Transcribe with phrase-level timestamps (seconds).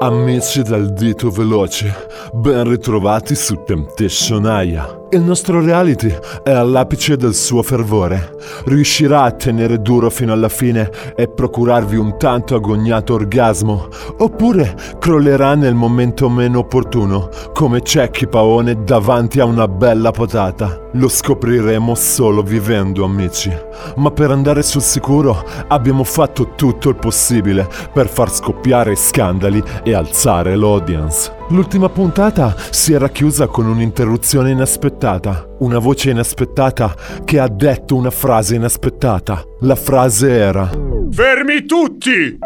[0.00, 1.92] Amici dal dito veloce,
[2.32, 5.07] ben ritrovati su Temptation Aya.
[5.10, 8.36] Il nostro reality è all'apice del suo fervore.
[8.66, 13.88] Riuscirà a tenere duro fino alla fine e procurarvi un tanto agognato orgasmo?
[14.18, 20.78] Oppure crollerà nel momento meno opportuno, come Cecchi Paone davanti a una bella potata?
[20.92, 23.50] Lo scopriremo solo vivendo, amici.
[23.96, 29.94] Ma per andare sul sicuro abbiamo fatto tutto il possibile per far scoppiare scandali e
[29.94, 31.37] alzare l'audience.
[31.50, 38.10] L'ultima puntata si era chiusa con un'interruzione inaspettata, una voce inaspettata che ha detto una
[38.10, 39.42] frase inaspettata.
[39.60, 40.70] La frase era...
[41.10, 42.38] Fermi tutti!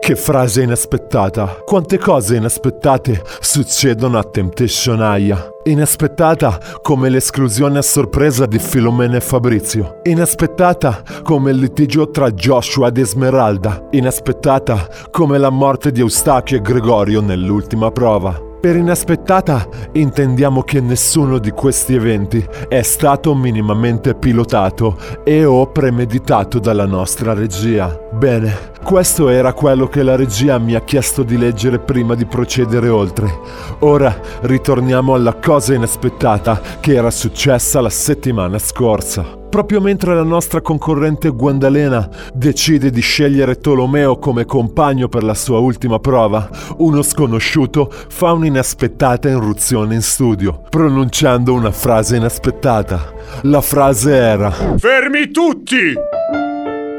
[0.00, 1.62] Che frase inaspettata!
[1.64, 5.50] Quante cose inaspettate succedono a Temptation Aya.
[5.64, 10.00] Inaspettata come l'esclusione a sorpresa di Filomena e Fabrizio.
[10.04, 13.88] Inaspettata come il litigio tra Joshua ed Esmeralda.
[13.90, 18.48] Inaspettata come la morte di Eustachio e Gregorio nell'ultima prova.
[18.60, 26.58] Per inaspettata intendiamo che nessuno di questi eventi è stato minimamente pilotato e o premeditato
[26.58, 27.98] dalla nostra regia.
[28.12, 32.88] Bene, questo era quello che la regia mi ha chiesto di leggere prima di procedere
[32.88, 33.38] oltre.
[33.80, 39.38] Ora ritorniamo alla cosa inaspettata che era successa la settimana scorsa.
[39.50, 45.58] Proprio mentre la nostra concorrente Guandalena decide di scegliere Tolomeo come compagno per la sua
[45.58, 53.12] ultima prova, uno sconosciuto fa un'inaspettata irruzione in studio, pronunciando una frase inaspettata.
[53.42, 55.94] La frase era Fermi tutti!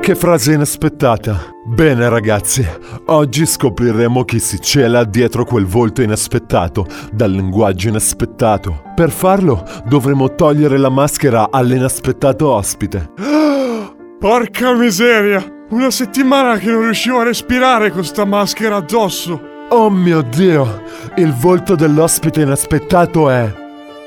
[0.02, 1.52] Che frase inaspettata!
[1.64, 2.68] Bene ragazzi,
[3.06, 8.82] oggi scopriremo chi si cela dietro quel volto inaspettato, dal linguaggio inaspettato.
[8.96, 13.12] Per farlo dovremo togliere la maschera all'inaspettato ospite.
[14.18, 15.46] Porca miseria!
[15.70, 19.40] Una settimana che non riuscivo a respirare con sta maschera addosso!
[19.70, 20.82] Oh mio Dio!
[21.18, 23.54] Il volto dell'ospite inaspettato è...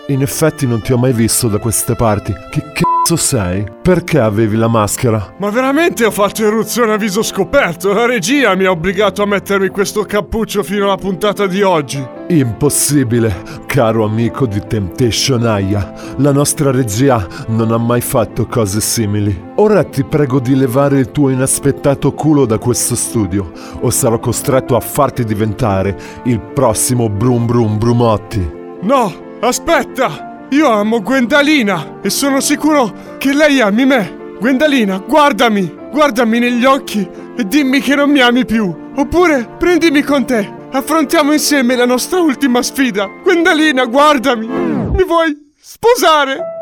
[0.08, 2.34] In effetti non ti ho mai visto da queste parti.
[2.50, 3.66] Che cazzo sei?
[3.82, 5.34] Perché avevi la maschera?
[5.36, 7.92] Ma veramente ho fatto eruzione a viso scoperto?
[7.92, 12.02] La regia mi ha obbligato a mettermi questo cappuccio fino alla puntata di oggi.
[12.28, 15.92] Impossibile, caro amico di Temptation Aya.
[16.16, 19.38] La nostra regia non ha mai fatto cose simili.
[19.56, 24.76] Ora ti prego di levare il tuo inaspettato culo da questo studio, o sarò costretto
[24.76, 25.94] a farti diventare
[26.24, 28.50] il prossimo Brum Brum Brumotti.
[28.80, 30.33] No, aspetta!
[30.54, 34.36] Io amo Gwendalina e sono sicuro che lei ami me.
[34.38, 37.04] Gwendalina, guardami, guardami negli occhi
[37.36, 38.72] e dimmi che non mi ami più.
[38.94, 40.48] Oppure prendimi con te.
[40.70, 43.08] Affrontiamo insieme la nostra ultima sfida.
[43.24, 44.46] Gwendalina, guardami.
[44.46, 46.53] Mi vuoi sposare?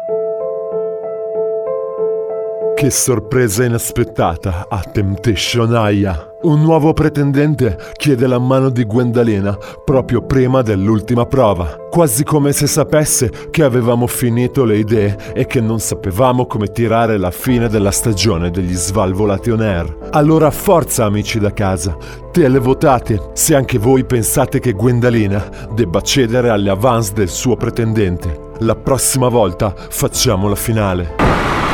[2.83, 6.35] Che sorpresa inaspettata a Temptation Aya.
[6.43, 12.67] Un nuovo pretendente chiede la mano di Gwendalina proprio prima dell'ultima prova, quasi come se
[12.67, 17.93] sapesse che avevamo finito le idee e che non sapevamo come tirare la fine della
[17.93, 19.99] stagione degli Svalvolati on Air.
[20.11, 21.97] Allora forza amici da casa,
[22.33, 28.51] televotate se anche voi pensate che Gwendalina debba cedere alle avance del suo pretendente.
[28.59, 31.72] La prossima volta facciamo la finale.